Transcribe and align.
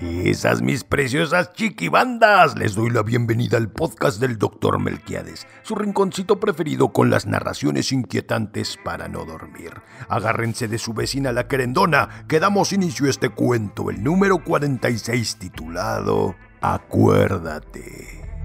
Esas 0.00 0.60
mis 0.60 0.84
preciosas 0.84 1.54
chiquibandas, 1.54 2.54
les 2.58 2.74
doy 2.74 2.90
la 2.90 3.02
bienvenida 3.02 3.56
al 3.56 3.70
podcast 3.70 4.20
del 4.20 4.36
Dr. 4.36 4.78
Melquiades, 4.78 5.46
su 5.62 5.74
rinconcito 5.74 6.38
preferido 6.38 6.92
con 6.92 7.08
las 7.08 7.26
narraciones 7.26 7.92
inquietantes 7.92 8.78
para 8.84 9.08
no 9.08 9.24
dormir. 9.24 9.72
Agárrense 10.10 10.68
de 10.68 10.76
su 10.76 10.92
vecina 10.92 11.32
la 11.32 11.48
querendona, 11.48 12.26
que 12.28 12.40
damos 12.40 12.74
inicio 12.74 13.06
a 13.06 13.10
este 13.10 13.30
cuento, 13.30 13.88
el 13.88 14.04
número 14.04 14.44
46 14.44 15.36
titulado 15.36 16.34
Acuérdate. 16.60 18.35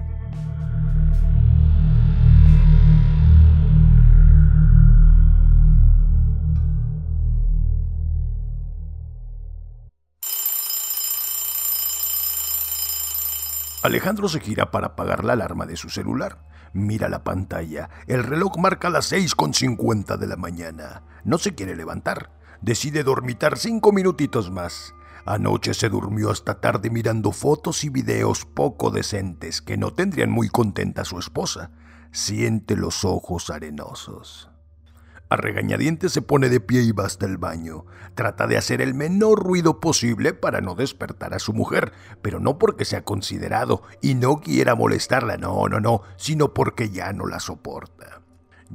Alejandro 13.83 14.29
se 14.29 14.39
gira 14.39 14.69
para 14.69 14.87
apagar 14.87 15.23
la 15.23 15.33
alarma 15.33 15.65
de 15.65 15.75
su 15.75 15.89
celular. 15.89 16.37
Mira 16.71 17.09
la 17.09 17.23
pantalla. 17.23 17.89
El 18.05 18.23
reloj 18.23 18.57
marca 18.57 18.91
las 18.91 19.11
6.50 19.11 20.17
de 20.17 20.27
la 20.27 20.35
mañana. 20.35 21.01
No 21.23 21.39
se 21.39 21.55
quiere 21.55 21.75
levantar. 21.75 22.29
Decide 22.61 23.03
dormitar 23.03 23.57
cinco 23.57 23.91
minutitos 23.91 24.51
más. 24.51 24.93
Anoche 25.25 25.73
se 25.73 25.89
durmió 25.89 26.29
hasta 26.29 26.61
tarde 26.61 26.91
mirando 26.91 27.31
fotos 27.31 27.83
y 27.83 27.89
videos 27.89 28.45
poco 28.45 28.91
decentes 28.91 29.63
que 29.63 29.77
no 29.77 29.91
tendrían 29.93 30.29
muy 30.29 30.49
contenta 30.49 31.01
a 31.01 31.05
su 31.05 31.17
esposa. 31.17 31.71
Siente 32.11 32.75
los 32.75 33.03
ojos 33.03 33.49
arenosos. 33.49 34.50
A 35.31 35.37
regañadientes 35.37 36.11
se 36.11 36.21
pone 36.21 36.49
de 36.49 36.59
pie 36.59 36.81
y 36.81 36.91
va 36.91 37.05
hasta 37.05 37.25
el 37.25 37.37
baño. 37.37 37.85
Trata 38.15 38.47
de 38.47 38.57
hacer 38.57 38.81
el 38.81 38.93
menor 38.93 39.41
ruido 39.41 39.79
posible 39.79 40.33
para 40.33 40.59
no 40.59 40.75
despertar 40.75 41.33
a 41.33 41.39
su 41.39 41.53
mujer, 41.53 41.93
pero 42.21 42.41
no 42.41 42.57
porque 42.57 42.83
sea 42.83 43.05
considerado 43.05 43.81
y 44.01 44.15
no 44.15 44.41
quiera 44.41 44.75
molestarla, 44.75 45.37
no, 45.37 45.69
no, 45.69 45.79
no, 45.79 46.01
sino 46.17 46.53
porque 46.53 46.89
ya 46.89 47.13
no 47.13 47.27
la 47.27 47.39
soporta. 47.39 48.19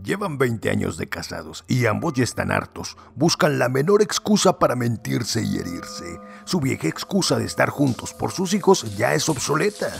Llevan 0.03 0.39
20 0.39 0.71
años 0.71 0.97
de 0.97 1.11
casados 1.11 1.63
y 1.69 1.85
ambos 1.85 2.15
ya 2.15 2.25
están 2.25 2.51
hartos. 2.51 2.97
Buscan 3.15 3.59
la 3.59 3.69
menor 3.69 4.01
excusa 4.01 4.59
para 4.59 4.77
mentirse 4.77 5.43
y 5.43 5.59
herirse. 5.59 6.19
Su 6.47 6.61
vieja 6.61 6.89
excusa 6.89 7.37
de 7.37 7.45
estar 7.45 7.69
juntos 7.69 8.15
por 8.15 8.33
sus 8.33 8.55
hijos 8.55 8.97
ya 8.97 9.13
es 9.13 9.29
obsoleta. 9.29 9.93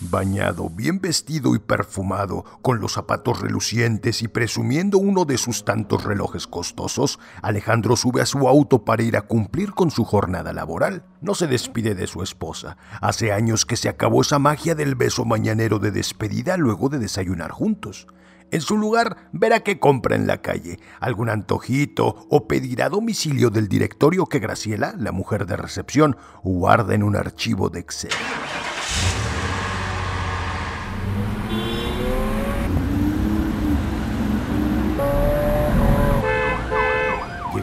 Bañado, 0.00 0.70
bien 0.70 1.00
vestido 1.00 1.56
y 1.56 1.58
perfumado, 1.58 2.44
con 2.62 2.78
los 2.80 2.92
zapatos 2.92 3.40
relucientes 3.40 4.22
y 4.22 4.28
presumiendo 4.28 4.96
uno 4.96 5.24
de 5.24 5.38
sus 5.38 5.64
tantos 5.64 6.04
relojes 6.04 6.46
costosos, 6.46 7.18
Alejandro 7.42 7.96
sube 7.96 8.22
a 8.22 8.26
su 8.26 8.46
auto 8.46 8.84
para 8.84 9.02
ir 9.02 9.16
a 9.16 9.22
cumplir 9.22 9.72
con 9.72 9.90
su 9.90 10.04
jornada 10.04 10.52
laboral. 10.52 11.04
No 11.20 11.34
se 11.34 11.48
despide 11.48 11.96
de 11.96 12.06
su 12.06 12.22
esposa. 12.22 12.76
Hace 13.00 13.32
años 13.32 13.66
que 13.66 13.76
se 13.76 13.88
acabó 13.88 14.22
esa 14.22 14.38
magia 14.38 14.76
del 14.76 14.94
beso 14.94 15.24
mañanero 15.24 15.80
de 15.80 15.90
despedida 15.90 16.56
luego 16.56 16.88
de 16.88 17.00
desayunar 17.00 17.50
juntos. 17.50 18.06
En 18.52 18.60
su 18.60 18.78
lugar, 18.78 19.28
verá 19.32 19.60
qué 19.60 19.80
compra 19.80 20.14
en 20.14 20.28
la 20.28 20.42
calle, 20.42 20.78
algún 21.00 21.28
antojito 21.28 22.28
o 22.30 22.46
pedirá 22.46 22.88
domicilio 22.88 23.50
del 23.50 23.66
directorio 23.66 24.26
que 24.26 24.38
Graciela, 24.38 24.94
la 24.96 25.10
mujer 25.10 25.44
de 25.44 25.56
recepción, 25.56 26.16
guarda 26.44 26.94
en 26.94 27.02
un 27.02 27.16
archivo 27.16 27.68
de 27.68 27.80
Excel. 27.80 28.12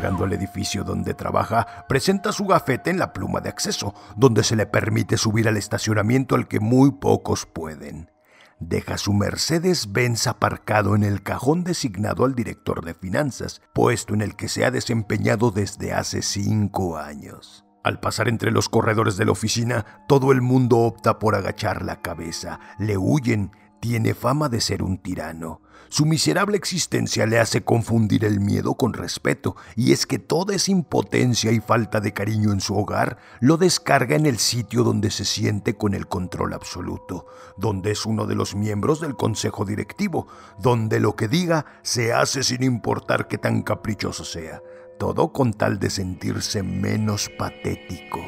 Al 0.05 0.33
edificio 0.33 0.83
donde 0.83 1.16
trabaja, 1.16 1.85
presenta 1.89 2.31
su 2.31 2.45
gafete 2.45 2.91
en 2.91 2.99
la 2.99 3.11
pluma 3.11 3.41
de 3.41 3.49
acceso, 3.49 3.95
donde 4.16 4.43
se 4.43 4.55
le 4.55 4.67
permite 4.67 5.17
subir 5.17 5.47
al 5.47 5.57
estacionamiento 5.57 6.35
al 6.35 6.47
que 6.47 6.59
muy 6.59 6.91
pocos 6.91 7.47
pueden. 7.47 8.11
Deja 8.59 8.99
su 8.99 9.13
Mercedes-Benz 9.13 10.27
aparcado 10.27 10.95
en 10.95 11.03
el 11.03 11.23
cajón 11.23 11.63
designado 11.63 12.23
al 12.23 12.35
director 12.35 12.85
de 12.85 12.93
finanzas, 12.93 13.63
puesto 13.73 14.13
en 14.13 14.21
el 14.21 14.35
que 14.35 14.47
se 14.47 14.63
ha 14.63 14.69
desempeñado 14.69 15.49
desde 15.49 15.91
hace 15.91 16.22
cinco 16.22 16.97
años. 16.97 17.66
Al 17.83 17.99
pasar 17.99 18.27
entre 18.27 18.51
los 18.51 18.69
corredores 18.69 19.17
de 19.17 19.25
la 19.25 19.31
oficina, 19.31 20.03
todo 20.07 20.31
el 20.31 20.41
mundo 20.41 20.77
opta 20.79 21.17
por 21.17 21.33
agachar 21.33 21.83
la 21.83 22.01
cabeza, 22.01 22.59
le 22.77 22.97
huyen, 22.97 23.51
tiene 23.80 24.13
fama 24.13 24.50
de 24.50 24.62
ser 24.62 24.84
un 24.84 24.97
tirano. 24.97 25.62
Su 25.90 26.06
miserable 26.06 26.58
existencia 26.58 27.25
le 27.25 27.40
hace 27.40 27.63
confundir 27.63 28.25
el 28.25 28.40
miedo 28.40 28.74
con 28.75 28.94
respeto, 28.94 29.56
y 29.75 29.91
es 29.91 30.06
que 30.06 30.19
toda 30.19 30.56
esa 30.56 30.72
impotencia 30.72 31.52
y 31.52 31.59
falta 31.59 32.02
de 32.02 32.12
cariño 32.12 32.52
en 32.52 32.59
su 32.59 32.75
hogar 32.75 33.18
lo 33.40 33.58
descarga 33.58 34.16
en 34.16 34.25
el 34.25 34.40
sitio 34.40 34.84
donde 34.84 35.12
se 35.12 35.25
siente 35.25 35.78
con 35.78 35.94
el 35.94 36.08
control 36.08 36.53
absoluto, 36.53 37.28
donde 37.58 37.91
es 37.91 38.06
uno 38.06 38.25
de 38.25 38.35
los 38.35 38.56
miembros 38.56 39.00
del 39.00 39.16
consejo 39.16 39.64
directivo, 39.64 40.28
donde 40.59 41.00
lo 41.00 41.16
que 41.16 41.28
diga 41.28 41.66
se 41.84 42.14
hace 42.14 42.44
sin 42.44 42.64
importar 42.64 43.28
qué 43.28 43.38
tan 43.38 43.62
caprichoso 43.62 44.25
sea, 44.25 44.62
todo 45.00 45.31
con 45.31 45.53
tal 45.53 45.80
de 45.80 45.90
sentirse 45.90 46.64
menos 46.64 47.30
patético. 47.38 48.22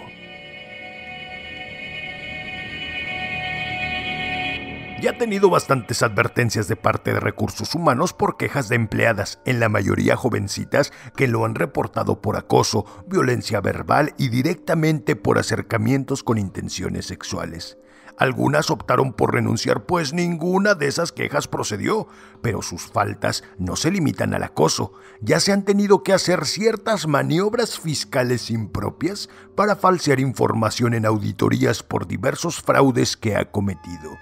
Ya 4.99 5.11
ha 5.11 5.17
tenido 5.19 5.51
bastantes 5.51 6.01
advertencias 6.01 6.67
de 6.67 6.75
parte 6.75 7.13
de 7.13 7.19
recursos 7.19 7.75
humanos 7.75 8.13
por 8.13 8.35
quejas 8.35 8.67
de 8.67 8.77
empleadas, 8.77 9.39
en 9.45 9.59
la 9.59 9.69
mayoría 9.69 10.15
jovencitas, 10.15 10.91
que 11.15 11.27
lo 11.27 11.45
han 11.45 11.53
reportado 11.53 12.19
por 12.19 12.35
acoso, 12.35 12.83
violencia 13.05 13.61
verbal 13.61 14.15
y 14.17 14.29
directamente 14.29 15.15
por 15.15 15.37
acercamientos 15.37 16.23
con 16.23 16.39
intenciones 16.39 17.05
sexuales. 17.05 17.77
Algunas 18.17 18.71
optaron 18.71 19.13
por 19.13 19.35
renunciar 19.35 19.85
pues 19.85 20.13
ninguna 20.13 20.73
de 20.73 20.87
esas 20.87 21.11
quejas 21.11 21.47
procedió, 21.47 22.07
pero 22.41 22.63
sus 22.63 22.87
faltas 22.87 23.43
no 23.59 23.75
se 23.75 23.91
limitan 23.91 24.33
al 24.33 24.41
acoso. 24.41 24.93
Ya 25.21 25.39
se 25.39 25.51
han 25.51 25.63
tenido 25.63 26.01
que 26.01 26.13
hacer 26.13 26.47
ciertas 26.47 27.05
maniobras 27.05 27.79
fiscales 27.79 28.49
impropias 28.49 29.29
para 29.55 29.75
falsear 29.75 30.19
información 30.19 30.95
en 30.95 31.05
auditorías 31.05 31.83
por 31.83 32.07
diversos 32.07 32.59
fraudes 32.63 33.15
que 33.15 33.35
ha 33.35 33.51
cometido 33.51 34.17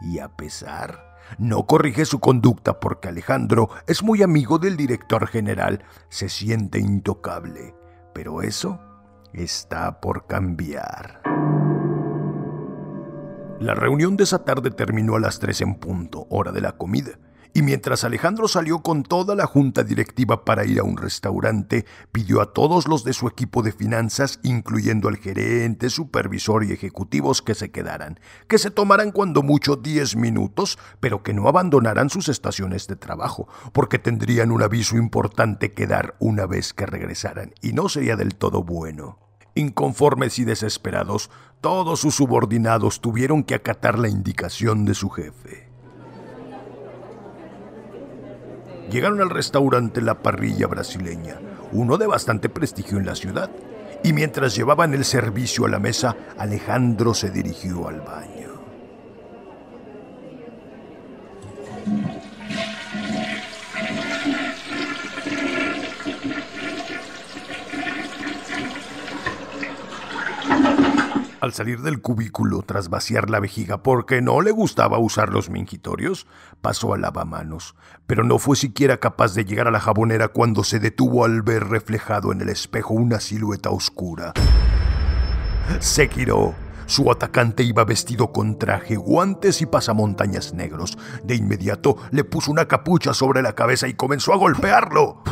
y 0.00 0.18
a 0.18 0.28
pesar, 0.28 1.16
no 1.38 1.66
corrige 1.66 2.04
su 2.04 2.20
conducta 2.20 2.80
porque 2.80 3.08
Alejandro 3.08 3.68
es 3.86 4.02
muy 4.02 4.22
amigo 4.22 4.58
del 4.58 4.76
director 4.76 5.26
general, 5.26 5.84
se 6.08 6.28
siente 6.28 6.78
intocable, 6.78 7.74
pero 8.14 8.42
eso 8.42 8.80
está 9.32 10.00
por 10.00 10.26
cambiar. 10.26 11.22
La 13.58 13.74
reunión 13.74 14.16
de 14.16 14.24
esa 14.24 14.44
tarde 14.44 14.70
terminó 14.70 15.16
a 15.16 15.20
las 15.20 15.38
3 15.38 15.62
en 15.62 15.74
punto, 15.76 16.26
hora 16.28 16.52
de 16.52 16.60
la 16.60 16.72
comida 16.72 17.18
y 17.54 17.62
mientras 17.62 18.04
Alejandro 18.04 18.48
salió 18.48 18.80
con 18.80 19.02
toda 19.02 19.34
la 19.34 19.46
junta 19.46 19.82
directiva 19.82 20.44
para 20.44 20.64
ir 20.64 20.80
a 20.80 20.82
un 20.82 20.96
restaurante, 20.96 21.86
pidió 22.12 22.40
a 22.40 22.52
todos 22.52 22.88
los 22.88 23.04
de 23.04 23.12
su 23.12 23.28
equipo 23.28 23.62
de 23.62 23.72
finanzas, 23.72 24.40
incluyendo 24.42 25.08
al 25.08 25.16
gerente, 25.16 25.90
supervisor 25.90 26.64
y 26.64 26.72
ejecutivos, 26.72 27.42
que 27.42 27.54
se 27.54 27.70
quedaran, 27.70 28.20
que 28.48 28.58
se 28.58 28.70
tomaran 28.70 29.12
cuando 29.12 29.42
mucho 29.42 29.76
10 29.76 30.16
minutos, 30.16 30.78
pero 31.00 31.22
que 31.22 31.34
no 31.34 31.48
abandonaran 31.48 32.10
sus 32.10 32.28
estaciones 32.28 32.86
de 32.86 32.96
trabajo, 32.96 33.48
porque 33.72 33.98
tendrían 33.98 34.50
un 34.50 34.62
aviso 34.62 34.96
importante 34.96 35.72
que 35.72 35.86
dar 35.86 36.16
una 36.18 36.46
vez 36.46 36.72
que 36.72 36.86
regresaran, 36.86 37.52
y 37.62 37.72
no 37.72 37.88
sería 37.88 38.16
del 38.16 38.34
todo 38.34 38.62
bueno. 38.62 39.18
Inconformes 39.54 40.38
y 40.38 40.44
desesperados, 40.44 41.30
todos 41.62 42.00
sus 42.00 42.14
subordinados 42.14 43.00
tuvieron 43.00 43.42
que 43.42 43.54
acatar 43.54 43.98
la 43.98 44.08
indicación 44.08 44.84
de 44.84 44.94
su 44.94 45.08
jefe. 45.08 45.65
Llegaron 48.90 49.20
al 49.20 49.30
restaurante 49.30 50.00
La 50.00 50.14
Parrilla 50.22 50.66
Brasileña, 50.66 51.36
uno 51.72 51.98
de 51.98 52.06
bastante 52.06 52.48
prestigio 52.48 52.98
en 52.98 53.06
la 53.06 53.16
ciudad, 53.16 53.50
y 54.04 54.12
mientras 54.12 54.54
llevaban 54.54 54.94
el 54.94 55.04
servicio 55.04 55.66
a 55.66 55.68
la 55.68 55.80
mesa, 55.80 56.16
Alejandro 56.38 57.12
se 57.12 57.30
dirigió 57.30 57.88
al 57.88 58.00
baño. 58.00 58.35
Al 71.46 71.52
salir 71.52 71.82
del 71.82 72.00
cubículo 72.00 72.62
tras 72.62 72.88
vaciar 72.88 73.30
la 73.30 73.38
vejiga 73.38 73.80
porque 73.80 74.20
no 74.20 74.40
le 74.40 74.50
gustaba 74.50 74.98
usar 74.98 75.32
los 75.32 75.48
mingitorios, 75.48 76.26
pasó 76.60 76.92
al 76.92 77.02
lavamanos, 77.02 77.76
pero 78.04 78.24
no 78.24 78.40
fue 78.40 78.56
siquiera 78.56 78.96
capaz 78.96 79.32
de 79.32 79.44
llegar 79.44 79.68
a 79.68 79.70
la 79.70 79.78
jabonera 79.78 80.26
cuando 80.26 80.64
se 80.64 80.80
detuvo 80.80 81.24
al 81.24 81.42
ver 81.42 81.68
reflejado 81.68 82.32
en 82.32 82.40
el 82.40 82.48
espejo 82.48 82.94
una 82.94 83.20
silueta 83.20 83.70
oscura. 83.70 84.32
Se 85.78 86.08
giró. 86.08 86.56
Su 86.86 87.12
atacante 87.12 87.62
iba 87.62 87.84
vestido 87.84 88.32
con 88.32 88.58
traje, 88.58 88.96
guantes 88.96 89.62
y 89.62 89.66
pasamontañas 89.66 90.52
negros. 90.52 90.98
De 91.22 91.36
inmediato 91.36 91.96
le 92.10 92.24
puso 92.24 92.50
una 92.50 92.66
capucha 92.66 93.14
sobre 93.14 93.40
la 93.40 93.54
cabeza 93.54 93.86
y 93.86 93.94
comenzó 93.94 94.32
a 94.32 94.36
golpearlo. 94.36 95.22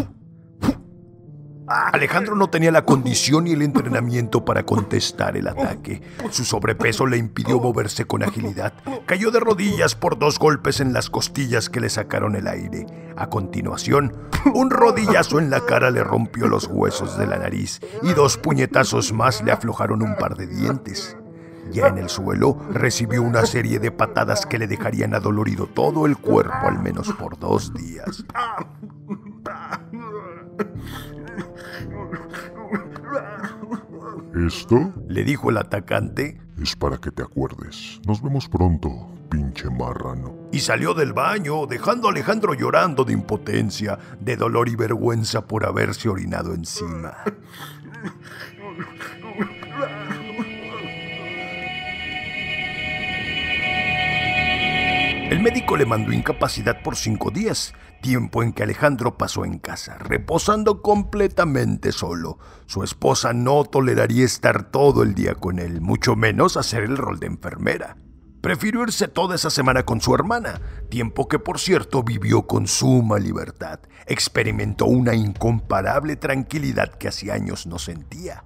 Alejandro 1.67 2.37
no 2.37 2.51
tenía 2.51 2.71
la 2.71 2.85
condición 2.85 3.45
ni 3.45 3.53
el 3.53 3.63
entrenamiento 3.63 4.45
para 4.45 4.65
contestar 4.65 5.37
el 5.37 5.49
ataque. 5.49 6.03
Su 6.31 6.45
sobrepeso 6.45 7.07
le 7.07 7.17
impidió 7.17 7.59
moverse 7.59 8.05
con 8.05 8.23
agilidad. 8.23 8.75
Cayó 9.07 9.31
de 9.31 9.41
rodillas 9.41 9.95
por 9.95 10.19
dos 10.19 10.39
golpes 10.39 10.81
en 10.81 10.93
las 10.93 11.09
costillas 11.09 11.71
que 11.71 11.81
le 11.81 11.89
sacaron 11.89 12.37
el 12.37 12.49
aire. 12.49 12.87
A 13.17 13.29
continuación, 13.31 14.15
un 14.55 14.71
rodillazo 14.71 15.39
en 15.39 15.49
la 15.49 15.65
cara 15.65 15.91
le 15.91 16.05
rompió 16.05 16.49
los 16.49 16.67
huesos 16.67 17.17
de 17.17 17.27
la 17.27 17.39
nariz 17.39 17.81
y 18.03 18.13
dos 18.13 18.37
puñetazos 18.37 19.13
más 19.13 19.43
le 19.43 19.53
aflojaron 19.53 20.03
un 20.03 20.17
par 20.17 20.37
de 20.37 20.47
dientes. 20.47 21.17
Ya 21.71 21.89
en 21.89 21.97
el 21.97 22.11
suelo, 22.11 22.59
recibió 22.71 23.23
una 23.23 23.47
serie 23.47 23.79
de 23.79 23.91
patadas 23.91 24.45
que 24.45 24.59
le 24.59 24.67
dejarían 24.67 25.15
adolorido 25.15 25.67
todo 25.67 26.05
el 26.05 26.19
cuerpo 26.19 26.67
al 26.67 26.79
menos 26.81 27.11
por 27.15 27.39
dos 27.39 27.73
días. 27.73 28.25
¿Esto? 34.35 34.93
Le 35.09 35.23
dijo 35.23 35.51
el 35.51 35.59
atacante. 35.59 36.41
Es 36.61 36.75
para 36.75 36.99
que 36.99 37.11
te 37.11 37.23
acuerdes. 37.23 38.01
Nos 38.07 38.21
vemos 38.21 38.49
pronto, 38.49 38.91
pinche 39.31 39.71
marrano. 39.71 40.49
Y 40.53 40.61
salió 40.61 40.93
del 40.93 41.13
baño, 41.13 41.67
dejando 41.67 42.09
a 42.09 42.11
Alejandro 42.11 42.55
llorando 42.55 43.05
de 43.05 43.13
impotencia, 43.13 43.99
de 44.21 44.37
dolor 44.37 44.69
y 44.69 44.77
vergüenza 44.77 45.47
por 45.47 45.65
haberse 45.65 46.09
orinado 46.09 46.53
encima. 46.53 47.15
El 55.31 55.41
médico 55.41 55.79
le 55.79 55.87
mandó 55.87 56.13
incapacidad 56.13 56.83
por 56.83 56.97
cinco 56.97 57.31
días, 57.31 57.73
tiempo 58.03 58.43
en 58.43 58.53
que 58.53 58.63
Alejandro 58.63 59.17
pasó 59.17 59.47
en 59.47 59.59
casa, 59.59 59.97
reposando 59.99 60.83
completamente 60.83 61.93
solo. 61.93 62.39
Su 62.67 62.85
esposa 62.85 63.33
no 63.33 63.65
toleraría 63.65 64.27
estar 64.27 64.71
todo 64.71 65.03
el 65.03 65.15
día 65.15 65.35
con 65.35 65.59
él, 65.59 65.81
mucho 65.81 66.15
menos 66.15 66.59
hacer 66.59 66.83
el 66.83 66.99
rol 66.99 67.21
de 67.21 67.29
enfermera. 67.29 67.97
Prefirió 68.43 68.83
irse 68.83 69.09
toda 69.09 69.37
esa 69.37 69.49
semana 69.49 69.87
con 69.87 70.03
su 70.03 70.15
hermana, 70.15 70.61
tiempo 70.91 71.27
que 71.27 71.39
por 71.39 71.59
cierto 71.59 72.03
vivió 72.03 72.47
con 72.47 72.67
suma 72.67 73.19
libertad. 73.19 73.81
Experimentó 74.07 74.85
una 74.85 75.15
incomparable 75.15 76.17
tranquilidad 76.17 76.91
que 76.91 77.09
hacía 77.09 77.33
años 77.33 77.67
no 77.67 77.79
sentía. 77.79 78.45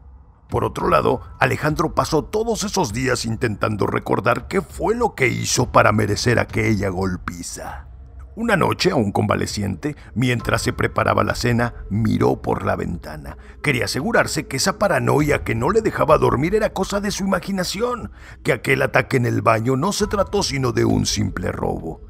Por 0.48 0.64
otro 0.64 0.88
lado, 0.88 1.20
Alejandro 1.38 1.94
pasó 1.94 2.24
todos 2.24 2.64
esos 2.64 2.92
días 2.92 3.26
intentando 3.26 3.86
recordar 3.86 4.48
qué 4.48 4.62
fue 4.62 4.94
lo 4.94 5.14
que 5.14 5.28
hizo 5.28 5.70
para 5.70 5.92
merecer 5.92 6.38
aquella 6.38 6.88
golpiza. 6.88 7.88
Una 8.34 8.56
noche, 8.56 8.92
aún 8.92 9.10
convaleciente, 9.10 9.96
mientras 10.14 10.62
se 10.62 10.72
preparaba 10.72 11.24
la 11.24 11.34
cena, 11.34 11.74
miró 11.90 12.40
por 12.40 12.64
la 12.64 12.76
ventana. 12.76 13.36
Quería 13.64 13.86
asegurarse 13.86 14.46
que 14.46 14.58
esa 14.58 14.78
paranoia 14.78 15.42
que 15.42 15.56
no 15.56 15.70
le 15.70 15.82
dejaba 15.82 16.18
dormir 16.18 16.54
era 16.54 16.72
cosa 16.72 17.00
de 17.00 17.10
su 17.10 17.24
imaginación, 17.24 18.12
que 18.44 18.52
aquel 18.52 18.82
ataque 18.82 19.16
en 19.16 19.26
el 19.26 19.42
baño 19.42 19.74
no 19.76 19.92
se 19.92 20.06
trató 20.06 20.44
sino 20.44 20.70
de 20.70 20.84
un 20.84 21.04
simple 21.04 21.50
robo. 21.50 22.00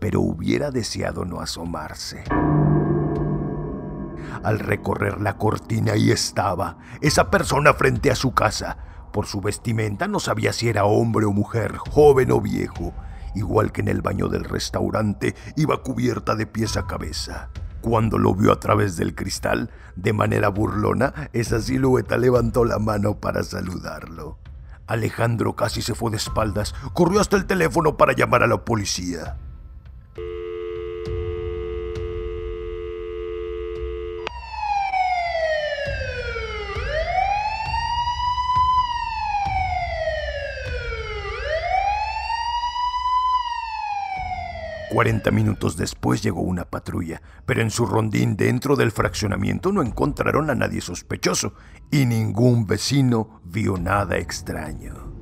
Pero 0.00 0.22
hubiera 0.22 0.70
deseado 0.70 1.26
no 1.26 1.40
asomarse. 1.40 2.24
Al 4.42 4.58
recorrer 4.58 5.20
la 5.20 5.36
cortina 5.36 5.92
ahí 5.92 6.10
estaba, 6.10 6.78
esa 7.00 7.30
persona 7.30 7.74
frente 7.74 8.10
a 8.10 8.16
su 8.16 8.32
casa. 8.32 8.76
Por 9.12 9.26
su 9.26 9.40
vestimenta 9.40 10.08
no 10.08 10.18
sabía 10.18 10.52
si 10.52 10.68
era 10.68 10.84
hombre 10.84 11.26
o 11.26 11.32
mujer, 11.32 11.76
joven 11.76 12.32
o 12.32 12.40
viejo. 12.40 12.92
Igual 13.34 13.72
que 13.72 13.80
en 13.80 13.88
el 13.88 14.02
baño 14.02 14.28
del 14.28 14.44
restaurante, 14.44 15.34
iba 15.56 15.82
cubierta 15.82 16.34
de 16.34 16.46
pies 16.46 16.76
a 16.76 16.86
cabeza. 16.86 17.50
Cuando 17.80 18.18
lo 18.18 18.34
vio 18.34 18.50
a 18.50 18.60
través 18.60 18.96
del 18.96 19.14
cristal, 19.14 19.70
de 19.94 20.12
manera 20.12 20.48
burlona, 20.48 21.28
esa 21.32 21.60
silueta 21.60 22.16
levantó 22.16 22.64
la 22.64 22.78
mano 22.78 23.20
para 23.20 23.42
saludarlo. 23.42 24.38
Alejandro 24.86 25.54
casi 25.54 25.82
se 25.82 25.94
fue 25.94 26.10
de 26.10 26.16
espaldas, 26.16 26.74
corrió 26.92 27.20
hasta 27.20 27.36
el 27.36 27.46
teléfono 27.46 27.96
para 27.96 28.14
llamar 28.14 28.42
a 28.42 28.46
la 28.46 28.64
policía. 28.64 29.36
40 44.94 45.32
minutos 45.32 45.76
después 45.76 46.22
llegó 46.22 46.42
una 46.42 46.66
patrulla, 46.66 47.20
pero 47.46 47.62
en 47.62 47.72
su 47.72 47.84
rondín 47.84 48.36
dentro 48.36 48.76
del 48.76 48.92
fraccionamiento 48.92 49.72
no 49.72 49.82
encontraron 49.82 50.50
a 50.50 50.54
nadie 50.54 50.80
sospechoso 50.80 51.54
y 51.90 52.06
ningún 52.06 52.64
vecino 52.64 53.40
vio 53.42 53.76
nada 53.76 54.18
extraño. 54.18 55.12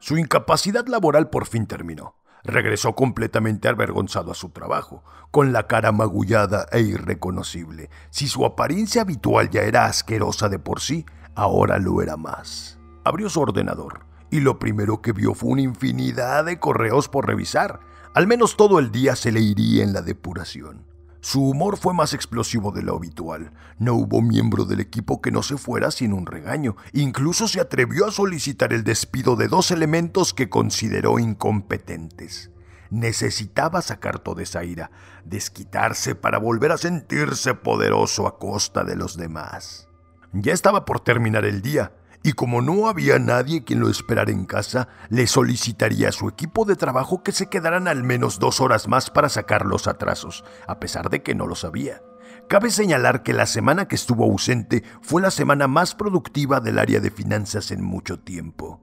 Su 0.00 0.18
incapacidad 0.18 0.88
laboral 0.88 1.30
por 1.30 1.46
fin 1.46 1.66
terminó. 1.66 2.16
Regresó 2.42 2.96
completamente 2.96 3.68
avergonzado 3.68 4.32
a 4.32 4.34
su 4.34 4.50
trabajo, 4.50 5.04
con 5.30 5.52
la 5.52 5.68
cara 5.68 5.92
magullada 5.92 6.66
e 6.72 6.80
irreconocible. 6.80 7.88
Si 8.10 8.26
su 8.26 8.44
apariencia 8.44 9.02
habitual 9.02 9.48
ya 9.50 9.62
era 9.62 9.84
asquerosa 9.84 10.48
de 10.48 10.58
por 10.58 10.80
sí, 10.80 11.06
ahora 11.36 11.78
lo 11.78 12.02
era 12.02 12.16
más. 12.16 12.80
Abrió 13.04 13.30
su 13.30 13.40
ordenador 13.40 14.06
y 14.30 14.40
lo 14.40 14.58
primero 14.58 15.02
que 15.02 15.12
vio 15.12 15.34
fue 15.34 15.50
una 15.50 15.62
infinidad 15.62 16.44
de 16.44 16.58
correos 16.58 17.08
por 17.08 17.26
revisar. 17.26 17.80
Al 18.14 18.26
menos 18.26 18.56
todo 18.56 18.78
el 18.78 18.90
día 18.90 19.14
se 19.16 19.32
le 19.32 19.40
iría 19.40 19.84
en 19.84 19.92
la 19.92 20.02
depuración. 20.02 20.84
Su 21.20 21.42
humor 21.42 21.76
fue 21.76 21.92
más 21.92 22.14
explosivo 22.14 22.70
de 22.70 22.82
lo 22.82 22.96
habitual. 22.96 23.52
No 23.78 23.94
hubo 23.94 24.22
miembro 24.22 24.64
del 24.64 24.80
equipo 24.80 25.20
que 25.20 25.32
no 25.32 25.42
se 25.42 25.56
fuera 25.56 25.90
sin 25.90 26.12
un 26.12 26.24
regaño. 26.24 26.76
Incluso 26.92 27.48
se 27.48 27.60
atrevió 27.60 28.06
a 28.06 28.12
solicitar 28.12 28.72
el 28.72 28.84
despido 28.84 29.34
de 29.34 29.48
dos 29.48 29.72
elementos 29.72 30.32
que 30.32 30.48
consideró 30.48 31.18
incompetentes. 31.18 32.50
Necesitaba 32.90 33.82
sacar 33.82 34.20
toda 34.20 34.44
esa 34.44 34.62
ira, 34.62 34.92
desquitarse 35.24 36.14
para 36.14 36.38
volver 36.38 36.70
a 36.70 36.78
sentirse 36.78 37.54
poderoso 37.54 38.28
a 38.28 38.38
costa 38.38 38.84
de 38.84 38.94
los 38.94 39.16
demás. 39.16 39.88
Ya 40.32 40.52
estaba 40.52 40.84
por 40.84 41.00
terminar 41.00 41.44
el 41.44 41.60
día 41.60 41.92
y 42.26 42.32
como 42.32 42.60
no 42.60 42.88
había 42.88 43.20
nadie 43.20 43.62
quien 43.62 43.78
lo 43.78 43.88
esperara 43.88 44.32
en 44.32 44.46
casa, 44.46 44.88
le 45.10 45.28
solicitaría 45.28 46.08
a 46.08 46.12
su 46.12 46.28
equipo 46.28 46.64
de 46.64 46.74
trabajo 46.74 47.22
que 47.22 47.30
se 47.30 47.48
quedaran 47.48 47.86
al 47.86 48.02
menos 48.02 48.40
dos 48.40 48.60
horas 48.60 48.88
más 48.88 49.10
para 49.10 49.28
sacar 49.28 49.64
los 49.64 49.86
atrasos, 49.86 50.44
a 50.66 50.80
pesar 50.80 51.08
de 51.08 51.22
que 51.22 51.36
no 51.36 51.46
lo 51.46 51.54
sabía. 51.54 52.02
Cabe 52.48 52.72
señalar 52.72 53.22
que 53.22 53.32
la 53.32 53.46
semana 53.46 53.86
que 53.86 53.94
estuvo 53.94 54.24
ausente 54.24 54.82
fue 55.02 55.22
la 55.22 55.30
semana 55.30 55.68
más 55.68 55.94
productiva 55.94 56.58
del 56.58 56.80
área 56.80 56.98
de 56.98 57.12
finanzas 57.12 57.70
en 57.70 57.84
mucho 57.84 58.18
tiempo. 58.18 58.80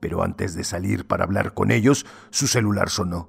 Pero 0.00 0.22
antes 0.22 0.54
de 0.54 0.64
salir 0.64 1.06
para 1.06 1.24
hablar 1.24 1.52
con 1.52 1.70
ellos, 1.72 2.06
su 2.30 2.46
celular 2.46 2.88
sonó. 2.88 3.28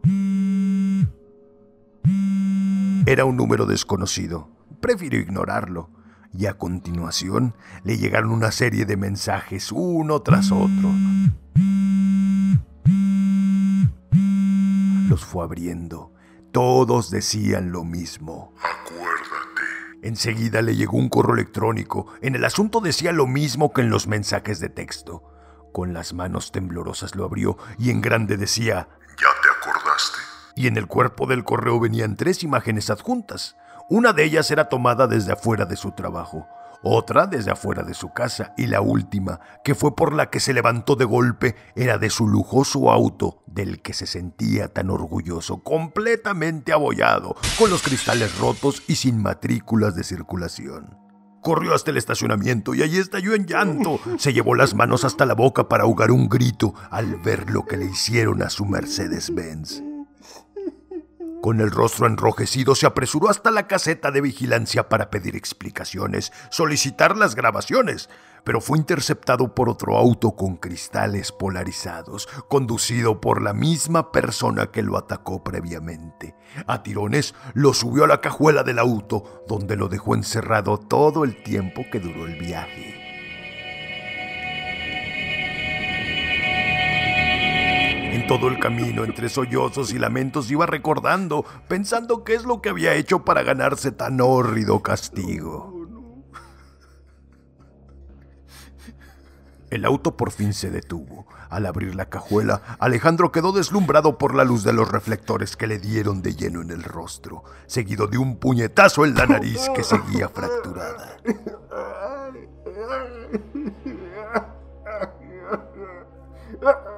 Era 3.06 3.26
un 3.26 3.36
número 3.36 3.66
desconocido. 3.66 4.50
Prefirió 4.80 5.20
ignorarlo 5.20 5.90
y 6.34 6.46
a 6.46 6.54
continuación 6.54 7.56
le 7.84 7.98
llegaron 7.98 8.32
una 8.32 8.52
serie 8.52 8.86
de 8.86 8.98
mensajes 8.98 9.72
uno 9.72 10.22
tras 10.22 10.52
otro. 10.52 10.92
Los 15.10 15.26
fue 15.26 15.44
abriendo. 15.44 16.14
Todos 16.52 17.12
decían 17.12 17.72
lo 17.72 17.84
mismo. 17.84 18.54
Acuérdate. 18.58 20.02
Enseguida 20.04 20.62
le 20.62 20.76
llegó 20.76 20.98
un 20.98 21.10
correo 21.10 21.36
electrónico. 21.36 22.08
En 22.22 22.36
el 22.36 22.46
asunto 22.46 22.80
decía 22.80 23.12
lo 23.12 23.28
mismo 23.28 23.74
que 23.74 23.82
en 23.82 23.90
los 23.90 24.08
mensajes 24.08 24.60
de 24.60 24.70
texto. 24.70 25.24
Con 25.74 25.94
las 25.94 26.14
manos 26.14 26.52
temblorosas 26.52 27.16
lo 27.16 27.26
abrió 27.26 27.58
y 27.78 27.90
en 27.90 28.02
grande 28.02 28.38
decía, 28.38 28.90
Ya 29.10 29.28
te 29.42 29.70
acordaste. 29.70 30.18
Y 30.56 30.68
en 30.68 30.78
el 30.78 30.88
cuerpo 30.88 31.28
del 31.28 31.44
correo 31.44 31.80
venían 31.80 32.16
tres 32.16 32.44
imágenes 32.44 32.90
adjuntas. 32.90 33.56
Una 33.94 34.14
de 34.14 34.24
ellas 34.24 34.50
era 34.52 34.70
tomada 34.70 35.06
desde 35.06 35.34
afuera 35.34 35.66
de 35.66 35.76
su 35.76 35.92
trabajo, 35.92 36.48
otra 36.82 37.28
desde 37.28 37.52
afuera 37.52 37.84
de 37.84 37.94
su 37.94 38.14
casa 38.14 38.54
y 38.56 38.68
la 38.68 38.80
última, 38.80 39.42
que 39.66 39.76
fue 39.76 39.98
por 39.98 40.14
la 40.14 40.30
que 40.30 40.40
se 40.40 40.54
levantó 40.54 40.96
de 40.96 41.04
golpe, 41.04 41.58
era 41.76 41.98
de 41.98 42.10
su 42.10 42.26
lujoso 42.26 42.90
auto, 42.90 43.44
del 43.48 43.82
que 43.82 43.94
se 43.94 44.08
sentía 44.08 44.70
tan 44.70 44.92
orgulloso, 44.92 45.62
completamente 45.62 46.72
abollado, 46.72 47.36
con 47.60 47.70
los 47.70 47.82
cristales 47.82 48.40
rotos 48.40 48.82
y 48.88 48.96
sin 48.96 49.22
matrículas 49.22 49.94
de 49.94 50.06
circulación. 50.06 50.98
Corrió 51.42 51.74
hasta 51.74 51.92
el 51.92 51.98
estacionamiento 51.98 52.74
y 52.74 52.84
allí 52.84 52.98
estalló 52.98 53.34
en 53.34 53.46
llanto. 53.46 54.00
Se 54.18 54.32
llevó 54.32 54.56
las 54.56 54.74
manos 54.74 55.04
hasta 55.04 55.26
la 55.26 55.34
boca 55.34 55.68
para 55.68 55.84
ahogar 55.84 56.12
un 56.12 56.30
grito 56.30 56.74
al 56.92 57.18
ver 57.18 57.50
lo 57.50 57.66
que 57.66 57.76
le 57.76 57.88
hicieron 57.88 58.42
a 58.42 58.50
su 58.50 58.64
Mercedes-Benz. 58.64 59.91
Con 61.42 61.60
el 61.60 61.72
rostro 61.72 62.06
enrojecido 62.06 62.76
se 62.76 62.86
apresuró 62.86 63.28
hasta 63.28 63.50
la 63.50 63.66
caseta 63.68 64.12
de 64.12 64.22
vigilancia 64.22 64.90
para 64.90 65.10
pedir 65.10 65.36
explicaciones, 65.36 66.32
solicitar 66.52 67.18
las 67.18 67.34
grabaciones, 67.34 68.10
pero 68.44 68.62
fue 68.62 68.78
interceptado 68.78 69.56
por 69.56 69.68
otro 69.68 69.98
auto 69.98 70.36
con 70.36 70.58
cristales 70.58 71.32
polarizados, 71.32 72.28
conducido 72.48 73.20
por 73.20 73.42
la 73.42 73.54
misma 73.54 74.12
persona 74.12 74.68
que 74.68 74.84
lo 74.84 74.98
atacó 74.98 75.44
previamente. 75.44 76.36
A 76.68 76.84
tirones 76.84 77.34
lo 77.56 77.74
subió 77.74 78.04
a 78.04 78.08
la 78.08 78.22
cajuela 78.22 78.62
del 78.62 78.78
auto, 78.78 79.44
donde 79.48 79.76
lo 79.76 79.88
dejó 79.88 80.14
encerrado 80.14 80.78
todo 80.78 81.24
el 81.24 81.42
tiempo 81.42 81.82
que 81.92 82.00
duró 82.00 82.28
el 82.28 82.40
viaje. 82.40 83.11
En 88.12 88.28
todo 88.28 88.50
el 88.50 88.60
camino, 88.60 89.06
entre 89.06 89.30
sollozos 89.30 89.94
y 89.94 89.98
lamentos, 89.98 90.52
iba 90.52 90.66
recordando, 90.66 91.46
pensando 91.70 92.26
qué 92.26 92.34
es 92.34 92.44
lo 92.44 92.62
que 92.62 92.68
había 92.68 92.94
hecho 92.96 93.24
para 93.24 93.42
ganarse 93.42 93.94
tan 93.94 94.20
hórrido 94.20 94.84
castigo. 94.84 95.88
El 99.70 99.86
auto 99.86 100.18
por 100.18 100.32
fin 100.32 100.54
se 100.54 100.70
detuvo. 100.70 101.26
Al 101.50 101.66
abrir 101.66 101.96
la 101.96 102.10
cajuela, 102.10 102.62
Alejandro 102.80 103.32
quedó 103.32 103.54
deslumbrado 103.54 104.18
por 104.18 104.36
la 104.36 104.44
luz 104.44 104.66
de 104.66 104.74
los 104.74 104.92
reflectores 104.92 105.56
que 105.56 105.68
le 105.68 105.80
dieron 105.80 106.22
de 106.22 106.36
lleno 106.36 106.62
en 106.62 106.72
el 106.72 106.84
rostro, 106.84 107.46
seguido 107.66 108.08
de 108.08 108.18
un 108.18 108.36
puñetazo 108.36 109.06
en 109.06 109.16
la 109.16 109.26
nariz 109.26 109.70
que 109.74 109.84
seguía 109.84 110.28
fracturada. 110.28 111.16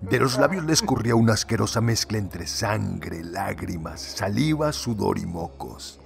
De 0.00 0.18
los 0.18 0.38
labios 0.38 0.64
le 0.64 0.72
escurría 0.72 1.14
una 1.14 1.34
asquerosa 1.34 1.80
mezcla 1.80 2.18
entre 2.18 2.46
sangre, 2.46 3.22
lágrimas, 3.22 4.00
saliva, 4.00 4.72
sudor 4.72 5.18
y 5.18 5.26
mocos. 5.26 6.00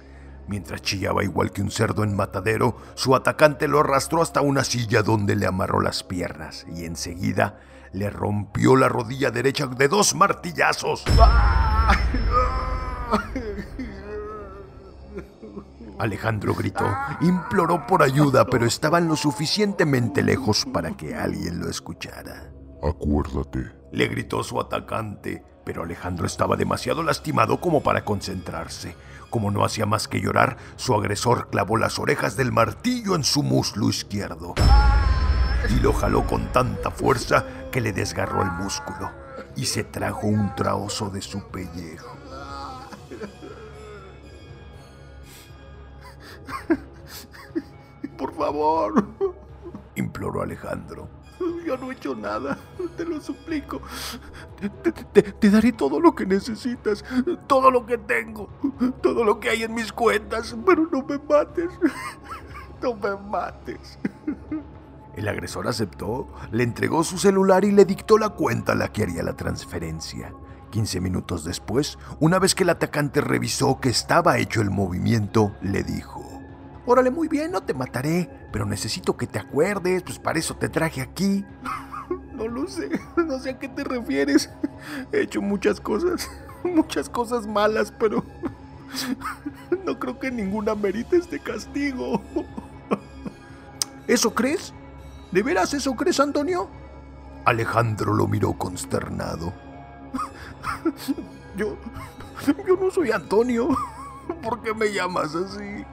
Mientras 0.47 0.81
chillaba 0.81 1.23
igual 1.23 1.51
que 1.51 1.61
un 1.61 1.71
cerdo 1.71 2.03
en 2.03 2.15
matadero, 2.15 2.77
su 2.93 3.15
atacante 3.15 3.67
lo 3.67 3.79
arrastró 3.79 4.21
hasta 4.21 4.41
una 4.41 4.63
silla 4.63 5.01
donde 5.01 5.35
le 5.35 5.47
amarró 5.47 5.81
las 5.81 6.03
piernas 6.03 6.65
y 6.75 6.85
enseguida 6.85 7.59
le 7.93 8.09
rompió 8.09 8.75
la 8.75 8.89
rodilla 8.89 9.31
derecha 9.31 9.65
de 9.65 9.87
dos 9.87 10.13
martillazos. 10.13 11.05
Alejandro 15.97 16.53
gritó, 16.53 16.85
imploró 17.21 17.87
por 17.87 18.03
ayuda, 18.03 18.45
pero 18.45 18.65
estaban 18.65 19.07
lo 19.07 19.15
suficientemente 19.15 20.21
lejos 20.21 20.65
para 20.65 20.91
que 20.91 21.15
alguien 21.15 21.59
lo 21.59 21.69
escuchara. 21.69 22.51
Acuérdate. 22.83 23.71
Le 23.91 24.07
gritó 24.07 24.43
su 24.43 24.59
atacante, 24.59 25.43
pero 25.63 25.83
Alejandro 25.83 26.25
estaba 26.25 26.55
demasiado 26.55 27.03
lastimado 27.03 27.59
como 27.59 27.81
para 27.81 28.05
concentrarse. 28.05 28.95
Como 29.29 29.51
no 29.51 29.65
hacía 29.65 29.85
más 29.85 30.07
que 30.07 30.21
llorar, 30.21 30.57
su 30.75 30.93
agresor 30.93 31.49
clavó 31.49 31.77
las 31.77 31.99
orejas 31.99 32.37
del 32.37 32.51
martillo 32.51 33.15
en 33.15 33.23
su 33.23 33.43
muslo 33.43 33.89
izquierdo 33.89 34.53
y 35.69 35.79
lo 35.79 35.93
jaló 35.93 36.25
con 36.27 36.51
tanta 36.51 36.91
fuerza 36.91 37.45
que 37.71 37.81
le 37.81 37.91
desgarró 37.91 38.43
el 38.43 38.51
músculo 38.51 39.11
y 39.55 39.65
se 39.65 39.83
trajo 39.83 40.27
un 40.27 40.53
trozo 40.55 41.09
de 41.09 41.21
su 41.21 41.47
pellejo. 41.49 42.15
Por 48.17 48.33
favor, 48.35 49.05
imploró 49.95 50.41
Alejandro. 50.41 51.09
Yo 51.65 51.77
no 51.77 51.91
he 51.91 51.95
hecho 51.95 52.15
nada, 52.15 52.57
te 52.95 53.05
lo 53.05 53.19
suplico. 53.19 53.81
Te, 55.39 55.49
daré 55.49 55.71
todo 55.71 55.99
lo 55.99 56.15
que 56.15 56.25
necesitas, 56.25 57.03
todo 57.47 57.71
lo 57.71 57.85
que 57.85 57.97
tengo, 57.97 58.49
todo 59.01 59.23
lo 59.23 59.39
que 59.39 59.49
hay 59.49 59.63
en 59.63 59.73
mis 59.73 59.91
cuentas, 59.91 60.55
pero 60.65 60.87
no 60.91 61.03
me 61.03 61.17
mates, 61.17 61.69
no 62.81 62.95
me 62.95 63.15
mates. 63.29 63.99
El 65.15 65.27
agresor 65.27 65.67
aceptó, 65.67 66.27
le 66.51 66.63
entregó 66.63 67.03
su 67.03 67.17
celular 67.17 67.63
y 67.63 67.71
le 67.71 67.85
dictó 67.85 68.17
la 68.17 68.29
cuenta 68.29 68.73
a 68.73 68.75
la 68.75 68.91
que 68.91 69.03
haría 69.03 69.23
la 69.23 69.35
transferencia. 69.35 70.33
15 70.71 70.99
minutos 70.99 71.45
después, 71.45 71.97
una 72.19 72.37
vez 72.37 72.53
que 72.53 72.63
el 72.63 72.69
atacante 72.69 73.21
revisó 73.21 73.79
que 73.79 73.87
estaba 73.87 74.37
hecho 74.39 74.61
el 74.61 74.71
movimiento, 74.71 75.53
le 75.61 75.83
dijo, 75.83 76.34
Órale, 76.85 77.09
muy 77.09 77.27
bien, 77.27 77.51
no 77.51 77.63
te 77.63 77.73
mataré, 77.73 78.29
pero 78.51 78.65
necesito 78.65 79.17
que 79.17 79.25
te 79.25 79.39
acuerdes, 79.39 80.03
pues 80.03 80.19
para 80.19 80.37
eso 80.37 80.55
te 80.55 80.69
traje 80.69 81.01
aquí. 81.01 81.45
No 82.35 82.49
lo 82.49 82.67
sé, 82.67 82.89
no 83.15 83.39
sé 83.39 83.51
a 83.51 83.57
qué 83.59 83.69
te 83.69 83.85
refieres. 83.85 84.49
He 85.13 85.21
hecho 85.21 85.41
muchas 85.41 85.79
cosas, 85.79 86.29
muchas 86.65 87.07
cosas 87.09 87.47
malas, 87.47 87.93
pero 87.97 88.25
no 89.85 89.97
creo 89.97 90.19
que 90.19 90.29
ninguna 90.31 90.75
merite 90.75 91.15
este 91.15 91.39
castigo. 91.39 92.21
¿Eso 94.05 94.35
crees? 94.35 94.73
¿De 95.31 95.43
veras 95.43 95.73
eso 95.73 95.95
crees, 95.95 96.19
Antonio? 96.19 96.69
Alejandro 97.45 98.13
lo 98.13 98.27
miró 98.27 98.51
consternado. 98.53 99.53
Yo, 101.55 101.77
yo 102.67 102.75
no 102.75 102.91
soy 102.91 103.11
Antonio. 103.11 103.69
¿Por 104.43 104.61
qué 104.61 104.73
me 104.73 104.91
llamas 104.91 105.33
así? 105.35 105.85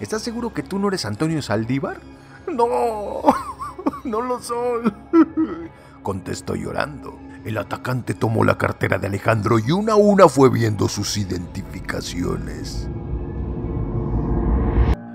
¿Estás 0.00 0.22
seguro 0.22 0.52
que 0.52 0.62
tú 0.62 0.78
no 0.78 0.88
eres 0.88 1.04
Antonio 1.04 1.40
Saldívar? 1.40 2.00
No, 2.46 3.22
no 4.04 4.20
lo 4.20 4.40
soy. 4.40 4.92
Contestó 6.02 6.54
llorando. 6.54 7.18
El 7.44 7.58
atacante 7.58 8.14
tomó 8.14 8.44
la 8.44 8.56
cartera 8.56 8.98
de 8.98 9.06
Alejandro 9.06 9.58
y 9.58 9.70
una 9.70 9.92
a 9.92 9.96
una 9.96 10.28
fue 10.28 10.50
viendo 10.50 10.88
sus 10.88 11.16
identificaciones. 11.16 12.88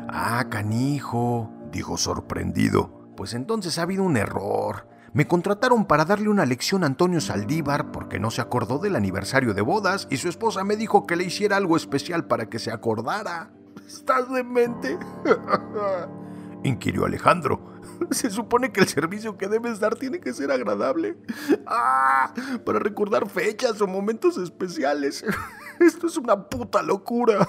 Ah, 0.08 0.46
canijo, 0.50 1.52
dijo 1.72 1.98
sorprendido. 1.98 3.14
Pues 3.16 3.34
entonces 3.34 3.78
ha 3.78 3.84
habido 3.84 4.04
un 4.04 4.16
error. 4.16 4.88
Me 5.12 5.28
contrataron 5.28 5.86
para 5.86 6.06
darle 6.06 6.30
una 6.30 6.46
lección 6.46 6.84
a 6.84 6.88
Antonio 6.88 7.20
Saldívar 7.20 7.92
porque 7.92 8.20
no 8.20 8.30
se 8.30 8.42
acordó 8.42 8.78
del 8.78 8.96
aniversario 8.96 9.56
de 9.56 9.62
bodas 9.62 10.08
y 10.12 10.18
su 10.18 10.30
esposa 10.30 10.64
me 10.64 10.76
dijo 10.76 11.08
que 11.08 11.16
le 11.16 11.24
hiciera 11.24 11.58
algo 11.58 11.76
especial 11.76 12.26
para 12.26 12.48
que 12.48 12.60
se 12.60 12.72
acordara. 12.72 13.52
¿Estás 13.90 14.32
demente? 14.32 15.00
inquirió 16.64 17.06
Alejandro. 17.06 17.60
Se 18.12 18.30
supone 18.30 18.72
que 18.72 18.82
el 18.82 18.88
servicio 18.88 19.36
que 19.36 19.48
debes 19.48 19.80
dar 19.80 19.96
tiene 19.96 20.20
que 20.20 20.32
ser 20.32 20.52
agradable. 20.52 21.18
¡Ah! 21.66 22.32
Para 22.64 22.78
recordar 22.78 23.28
fechas 23.28 23.82
o 23.82 23.88
momentos 23.88 24.38
especiales. 24.38 25.26
Esto 25.80 26.06
es 26.06 26.18
una 26.18 26.50
puta 26.50 26.84
locura. 26.84 27.48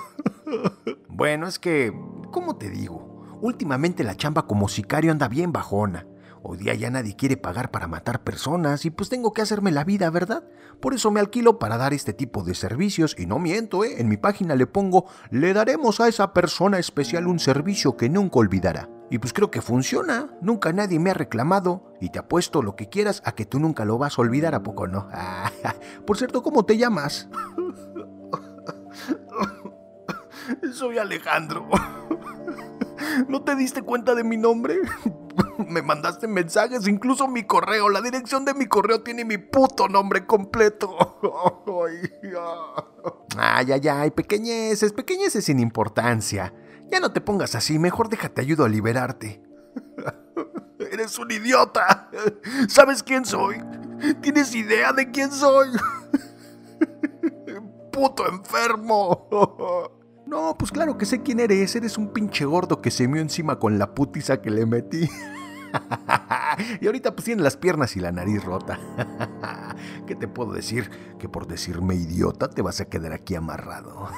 Bueno, 1.09 1.47
es 1.47 1.59
que, 1.59 1.93
¿cómo 2.31 2.57
te 2.57 2.71
digo? 2.71 3.39
Últimamente 3.43 4.03
la 4.03 4.17
chamba 4.17 4.47
como 4.47 4.67
sicario 4.69 5.13
anda 5.13 5.29
bien 5.29 5.53
bajona. 5.53 6.07
Hoy 6.43 6.57
día 6.57 6.75
ya 6.75 6.91
nadie 6.91 7.17
quiere 7.17 7.37
pagar 7.37 7.71
para 7.71 7.87
matar 7.87 8.25
personas 8.25 8.87
y 8.87 8.91
pues 8.91 9.11
tengo 9.11 9.33
que 9.33 9.43
hacerme 9.43 9.73
la 9.73 9.85
vida, 9.85 10.09
¿verdad? 10.09 10.45
Por 10.81 10.95
eso 10.95 11.11
me 11.11 11.21
alquilo 11.21 11.59
para 11.59 11.77
dar 11.77 11.93
este 11.93 12.15
tipo 12.15 12.43
de 12.43 12.55
servicios 12.55 13.15
y 13.19 13.27
no 13.27 13.39
miento, 13.39 13.85
¿eh? 13.85 14.01
En 14.01 14.09
mi 14.09 14.17
página 14.17 14.55
le 14.55 14.67
pongo, 14.67 15.05
le 15.31 15.53
daremos 15.53 16.01
a 16.01 16.09
esa 16.09 16.33
persona 16.33 16.79
especial 16.79 17.27
un 17.27 17.39
servicio 17.39 17.99
que 17.99 18.09
nunca 18.09 18.39
olvidará. 18.39 18.89
Y 19.11 19.19
pues 19.19 19.35
creo 19.35 19.51
que 19.51 19.61
funciona, 19.61 20.31
nunca 20.41 20.73
nadie 20.73 20.99
me 20.99 21.11
ha 21.11 21.15
reclamado 21.15 21.93
y 22.01 22.09
te 22.09 22.21
apuesto 22.21 22.63
lo 22.63 22.75
que 22.75 22.89
quieras 22.89 23.21
a 23.27 23.33
que 23.33 23.45
tú 23.45 23.59
nunca 23.59 23.85
lo 23.85 23.99
vas 23.99 24.19
a 24.19 24.23
olvidar, 24.23 24.55
¿a 24.55 24.63
poco 24.63 24.87
no? 24.87 25.09
por 26.07 26.17
cierto, 26.17 26.43
¿cómo 26.43 26.65
te 26.65 26.79
llamas? 26.79 27.29
Soy 30.73 30.97
Alejandro. 30.97 31.69
¿No 33.29 33.43
te 33.43 33.57
diste 33.57 33.83
cuenta 33.83 34.15
de 34.15 34.25
mi 34.25 34.37
nombre? 34.37 34.77
Me 35.69 35.83
mandaste 35.83 36.27
mensajes, 36.29 36.87
incluso 36.87 37.29
mi 37.29 37.45
correo. 37.45 37.89
La 37.89 38.01
dirección 38.01 38.45
de 38.45 38.55
mi 38.55 38.67
correo 38.67 39.03
tiene 39.03 39.25
mi 39.25 39.39
puto 39.39 39.89
nombre 39.89 40.27
completo. 40.27 41.19
Ay, 43.39 43.73
ay, 43.73 43.89
ay, 43.89 44.11
pequeñeces, 44.11 44.93
pequeñeces 44.93 45.45
sin 45.45 45.61
importancia. 45.61 46.53
Ya 46.91 46.99
no 46.99 47.13
te 47.13 47.21
pongas 47.21 47.55
así, 47.55 47.79
mejor 47.79 48.09
déjate 48.09 48.41
ayudo 48.41 48.65
a 48.65 48.69
liberarte. 48.69 49.41
Eres 50.93 51.19
un 51.19 51.31
idiota. 51.31 52.11
¿Sabes 52.69 53.03
quién 53.03 53.25
soy? 53.25 53.63
¿Tienes 54.21 54.55
idea 54.55 54.93
de 54.93 55.11
quién 55.11 55.31
soy? 55.31 55.69
Puto 57.93 58.29
enfermo. 58.29 59.29
No, 60.27 60.57
pues 60.59 60.71
claro 60.71 60.97
que 60.97 61.07
sé 61.07 61.23
quién 61.23 61.41
eres. 61.41 61.75
Eres 61.77 61.99
un 61.99 62.13
pinche 62.13 62.45
gordo 62.45 62.81
que 62.81 62.91
se 62.91 63.09
mió 63.09 63.21
encima 63.21 63.59
con 63.59 63.79
la 63.79 63.95
putiza 63.95 64.41
que 64.41 64.51
le 64.51 64.67
metí. 64.67 65.09
y 66.81 66.87
ahorita 66.87 67.15
pues 67.15 67.25
tiene 67.25 67.43
las 67.43 67.57
piernas 67.57 67.97
y 67.97 68.01
la 68.01 68.13
nariz 68.13 68.45
rota. 68.45 68.79
¿Qué 70.07 70.15
te 70.15 70.29
puedo 70.29 70.53
decir? 70.53 70.91
Que 71.19 71.29
por 71.29 71.47
decirme 71.47 71.95
idiota 71.95 72.49
te 72.49 72.63
vas 72.63 72.81
a 72.81 72.87
quedar 72.87 73.13
aquí 73.13 73.35
amarrado. 73.35 74.09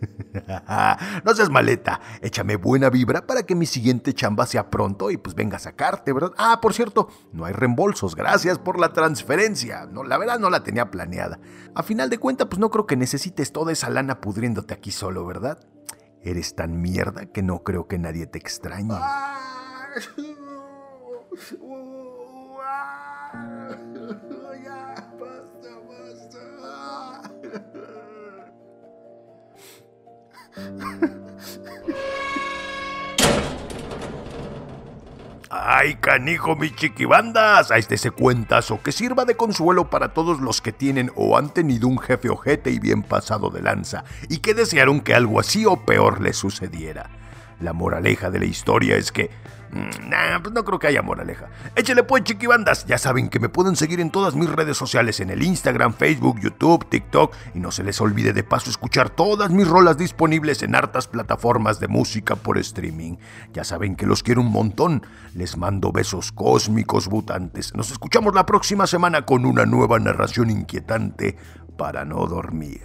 no 1.24 1.34
seas 1.34 1.50
maleta, 1.50 2.00
échame 2.20 2.56
buena 2.56 2.90
vibra 2.90 3.26
para 3.26 3.42
que 3.42 3.54
mi 3.54 3.66
siguiente 3.66 4.14
chamba 4.14 4.46
sea 4.46 4.70
pronto 4.70 5.10
y 5.10 5.16
pues 5.16 5.34
venga 5.34 5.56
a 5.56 5.60
sacarte, 5.60 6.12
¿verdad? 6.12 6.32
Ah, 6.38 6.60
por 6.60 6.72
cierto, 6.74 7.08
no 7.32 7.44
hay 7.44 7.52
reembolsos, 7.52 8.14
gracias 8.14 8.58
por 8.58 8.78
la 8.78 8.92
transferencia. 8.92 9.86
No, 9.86 10.04
la 10.04 10.18
verdad 10.18 10.38
no 10.38 10.50
la 10.50 10.62
tenía 10.62 10.90
planeada. 10.90 11.40
A 11.74 11.82
final 11.82 12.10
de 12.10 12.18
cuentas, 12.18 12.48
pues 12.48 12.58
no 12.58 12.70
creo 12.70 12.86
que 12.86 12.96
necesites 12.96 13.52
toda 13.52 13.72
esa 13.72 13.90
lana 13.90 14.20
pudriéndote 14.20 14.74
aquí 14.74 14.90
solo, 14.90 15.26
¿verdad? 15.26 15.58
Eres 16.22 16.54
tan 16.54 16.80
mierda 16.80 17.26
que 17.26 17.42
no 17.42 17.62
creo 17.62 17.88
que 17.88 17.98
nadie 17.98 18.26
te 18.26 18.38
extrañe. 18.38 18.94
¡Ay, 35.52 35.96
canijo, 35.96 36.56
mis 36.56 36.74
chiquibandas! 36.74 37.70
A 37.70 37.78
este 37.78 37.96
se 37.96 38.10
cuentazo 38.10 38.82
que 38.82 38.92
sirva 38.92 39.24
de 39.24 39.36
consuelo 39.36 39.90
para 39.90 40.14
todos 40.14 40.40
los 40.40 40.60
que 40.60 40.72
tienen 40.72 41.10
o 41.16 41.38
han 41.38 41.52
tenido 41.54 41.88
un 41.88 41.98
jefe 41.98 42.28
ojete 42.28 42.70
y 42.70 42.78
bien 42.78 43.02
pasado 43.02 43.50
de 43.50 43.62
lanza, 43.62 44.04
y 44.28 44.38
que 44.38 44.54
desearon 44.54 45.00
que 45.00 45.14
algo 45.14 45.40
así 45.40 45.66
o 45.66 45.84
peor 45.84 46.20
les 46.20 46.36
sucediera. 46.36 47.10
La 47.60 47.72
moraleja 47.72 48.30
de 48.30 48.38
la 48.38 48.46
historia 48.46 48.96
es 48.96 49.12
que 49.12 49.30
Mm, 49.72 50.08
nah, 50.08 50.40
pues 50.42 50.52
no 50.52 50.64
creo 50.64 50.78
que 50.78 50.88
haya 50.88 51.02
moraleja. 51.02 51.48
Échale 51.76 52.02
pues, 52.02 52.24
chiquibandas. 52.24 52.86
Ya 52.86 52.98
saben 52.98 53.28
que 53.28 53.38
me 53.38 53.48
pueden 53.48 53.76
seguir 53.76 54.00
en 54.00 54.10
todas 54.10 54.34
mis 54.34 54.50
redes 54.50 54.76
sociales, 54.76 55.20
en 55.20 55.30
el 55.30 55.42
Instagram, 55.42 55.94
Facebook, 55.94 56.40
YouTube, 56.40 56.88
TikTok. 56.88 57.34
Y 57.54 57.60
no 57.60 57.70
se 57.70 57.84
les 57.84 58.00
olvide 58.00 58.32
de 58.32 58.42
paso 58.42 58.70
escuchar 58.70 59.10
todas 59.10 59.50
mis 59.50 59.68
rolas 59.68 59.96
disponibles 59.96 60.62
en 60.62 60.74
hartas 60.74 61.06
plataformas 61.06 61.78
de 61.78 61.88
música 61.88 62.34
por 62.36 62.58
streaming. 62.58 63.16
Ya 63.52 63.64
saben 63.64 63.94
que 63.94 64.06
los 64.06 64.22
quiero 64.22 64.40
un 64.40 64.50
montón. 64.50 65.06
Les 65.34 65.56
mando 65.56 65.92
besos 65.92 66.32
cósmicos 66.32 67.08
mutantes. 67.08 67.74
Nos 67.74 67.90
escuchamos 67.92 68.34
la 68.34 68.46
próxima 68.46 68.86
semana 68.86 69.24
con 69.24 69.44
una 69.44 69.66
nueva 69.66 69.98
narración 69.98 70.50
inquietante 70.50 71.36
para 71.76 72.04
no 72.04 72.26
dormir. 72.26 72.82